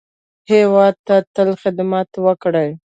[0.51, 2.69] هېواد ته تل خدمت وکړئ